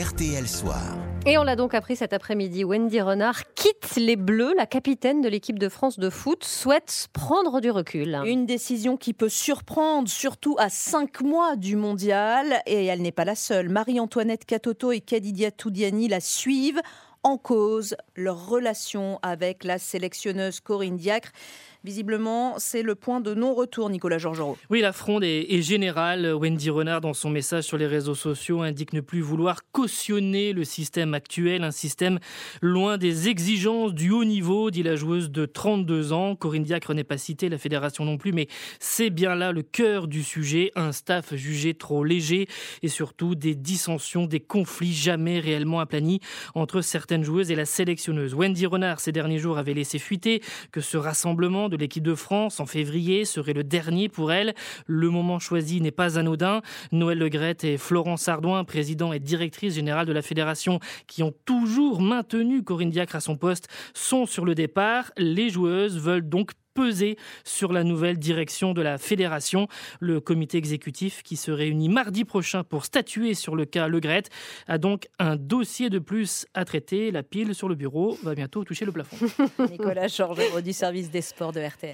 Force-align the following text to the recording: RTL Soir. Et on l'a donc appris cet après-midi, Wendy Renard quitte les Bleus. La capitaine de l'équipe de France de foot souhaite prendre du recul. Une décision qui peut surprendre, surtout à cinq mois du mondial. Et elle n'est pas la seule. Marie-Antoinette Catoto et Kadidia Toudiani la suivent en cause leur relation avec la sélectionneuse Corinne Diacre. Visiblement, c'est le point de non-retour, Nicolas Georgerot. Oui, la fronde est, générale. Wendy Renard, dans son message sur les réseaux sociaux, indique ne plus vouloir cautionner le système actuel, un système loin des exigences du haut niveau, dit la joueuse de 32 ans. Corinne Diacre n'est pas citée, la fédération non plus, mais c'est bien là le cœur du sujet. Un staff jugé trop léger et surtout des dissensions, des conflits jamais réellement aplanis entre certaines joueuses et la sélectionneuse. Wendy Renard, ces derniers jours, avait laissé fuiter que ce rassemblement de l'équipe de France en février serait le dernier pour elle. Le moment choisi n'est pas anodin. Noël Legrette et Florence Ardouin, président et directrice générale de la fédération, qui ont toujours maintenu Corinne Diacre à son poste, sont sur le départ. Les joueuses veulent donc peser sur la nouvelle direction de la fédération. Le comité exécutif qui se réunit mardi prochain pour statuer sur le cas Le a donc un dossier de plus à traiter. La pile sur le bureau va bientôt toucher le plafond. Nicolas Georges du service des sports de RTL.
RTL 0.00 0.48
Soir. 0.48 0.96
Et 1.26 1.36
on 1.36 1.42
l'a 1.42 1.56
donc 1.56 1.74
appris 1.74 1.94
cet 1.94 2.14
après-midi, 2.14 2.64
Wendy 2.64 3.02
Renard 3.02 3.52
quitte 3.54 3.96
les 3.96 4.16
Bleus. 4.16 4.54
La 4.56 4.64
capitaine 4.64 5.20
de 5.20 5.28
l'équipe 5.28 5.58
de 5.58 5.68
France 5.68 5.98
de 5.98 6.08
foot 6.08 6.42
souhaite 6.42 7.08
prendre 7.12 7.60
du 7.60 7.70
recul. 7.70 8.18
Une 8.24 8.46
décision 8.46 8.96
qui 8.96 9.12
peut 9.12 9.28
surprendre, 9.28 10.08
surtout 10.08 10.56
à 10.58 10.70
cinq 10.70 11.20
mois 11.20 11.54
du 11.56 11.76
mondial. 11.76 12.62
Et 12.64 12.86
elle 12.86 13.02
n'est 13.02 13.12
pas 13.12 13.26
la 13.26 13.34
seule. 13.34 13.68
Marie-Antoinette 13.68 14.46
Catoto 14.46 14.90
et 14.90 15.00
Kadidia 15.00 15.50
Toudiani 15.50 16.08
la 16.08 16.20
suivent 16.20 16.80
en 17.22 17.36
cause 17.36 17.96
leur 18.16 18.46
relation 18.46 19.18
avec 19.22 19.64
la 19.64 19.78
sélectionneuse 19.78 20.60
Corinne 20.60 20.96
Diacre. 20.96 21.32
Visiblement, 21.82 22.56
c'est 22.58 22.82
le 22.82 22.94
point 22.94 23.22
de 23.22 23.32
non-retour, 23.32 23.88
Nicolas 23.88 24.18
Georgerot. 24.18 24.58
Oui, 24.68 24.82
la 24.82 24.92
fronde 24.92 25.24
est, 25.24 25.62
générale. 25.62 26.34
Wendy 26.34 26.68
Renard, 26.68 27.00
dans 27.00 27.14
son 27.14 27.30
message 27.30 27.64
sur 27.64 27.78
les 27.78 27.86
réseaux 27.86 28.14
sociaux, 28.14 28.60
indique 28.60 28.92
ne 28.92 29.00
plus 29.00 29.22
vouloir 29.22 29.60
cautionner 29.72 30.52
le 30.52 30.64
système 30.64 31.14
actuel, 31.14 31.64
un 31.64 31.70
système 31.70 32.18
loin 32.60 32.98
des 32.98 33.28
exigences 33.28 33.94
du 33.94 34.10
haut 34.10 34.24
niveau, 34.24 34.70
dit 34.70 34.82
la 34.82 34.94
joueuse 34.94 35.30
de 35.30 35.46
32 35.46 36.12
ans. 36.12 36.36
Corinne 36.36 36.64
Diacre 36.64 36.92
n'est 36.92 37.02
pas 37.02 37.16
citée, 37.16 37.48
la 37.48 37.56
fédération 37.56 38.04
non 38.04 38.18
plus, 38.18 38.32
mais 38.32 38.48
c'est 38.78 39.08
bien 39.08 39.34
là 39.34 39.50
le 39.50 39.62
cœur 39.62 40.06
du 40.06 40.22
sujet. 40.22 40.72
Un 40.74 40.92
staff 40.92 41.34
jugé 41.34 41.72
trop 41.72 42.04
léger 42.04 42.46
et 42.82 42.88
surtout 42.88 43.34
des 43.34 43.54
dissensions, 43.54 44.26
des 44.26 44.40
conflits 44.40 44.92
jamais 44.92 45.40
réellement 45.40 45.80
aplanis 45.80 46.20
entre 46.54 46.82
certaines 47.10 47.24
joueuses 47.24 47.50
et 47.50 47.56
la 47.56 47.64
sélectionneuse. 47.64 48.34
Wendy 48.34 48.66
Renard, 48.66 49.00
ces 49.00 49.10
derniers 49.10 49.40
jours, 49.40 49.58
avait 49.58 49.74
laissé 49.74 49.98
fuiter 49.98 50.40
que 50.70 50.80
ce 50.80 50.96
rassemblement 50.96 51.68
de 51.68 51.76
l'équipe 51.76 52.04
de 52.04 52.14
France 52.14 52.60
en 52.60 52.66
février 52.66 53.24
serait 53.24 53.52
le 53.52 53.64
dernier 53.64 54.08
pour 54.08 54.30
elle. 54.30 54.54
Le 54.86 55.10
moment 55.10 55.40
choisi 55.40 55.80
n'est 55.80 55.90
pas 55.90 56.20
anodin. 56.20 56.62
Noël 56.92 57.18
Legrette 57.18 57.64
et 57.64 57.78
Florence 57.78 58.28
Ardouin, 58.28 58.62
président 58.62 59.12
et 59.12 59.18
directrice 59.18 59.74
générale 59.74 60.06
de 60.06 60.12
la 60.12 60.22
fédération, 60.22 60.78
qui 61.08 61.24
ont 61.24 61.34
toujours 61.46 62.00
maintenu 62.00 62.62
Corinne 62.62 62.90
Diacre 62.90 63.16
à 63.16 63.20
son 63.20 63.36
poste, 63.36 63.66
sont 63.92 64.24
sur 64.24 64.44
le 64.44 64.54
départ. 64.54 65.10
Les 65.16 65.50
joueuses 65.50 65.98
veulent 65.98 66.28
donc 66.28 66.52
peser 66.74 67.16
sur 67.44 67.72
la 67.72 67.84
nouvelle 67.84 68.18
direction 68.18 68.72
de 68.72 68.82
la 68.82 68.98
fédération. 68.98 69.68
Le 70.00 70.20
comité 70.20 70.58
exécutif 70.58 71.22
qui 71.22 71.36
se 71.36 71.50
réunit 71.50 71.88
mardi 71.88 72.24
prochain 72.24 72.64
pour 72.64 72.84
statuer 72.84 73.34
sur 73.34 73.56
le 73.56 73.64
cas 73.64 73.88
Le 73.88 74.00
a 74.66 74.78
donc 74.78 75.08
un 75.18 75.36
dossier 75.36 75.90
de 75.90 75.98
plus 75.98 76.46
à 76.54 76.64
traiter. 76.64 77.10
La 77.10 77.22
pile 77.22 77.54
sur 77.54 77.68
le 77.68 77.74
bureau 77.74 78.18
va 78.22 78.34
bientôt 78.34 78.64
toucher 78.64 78.84
le 78.84 78.92
plafond. 78.92 79.16
Nicolas 79.70 80.08
Georges 80.08 80.62
du 80.62 80.72
service 80.72 81.10
des 81.10 81.22
sports 81.22 81.52
de 81.52 81.60
RTL. 81.60 81.88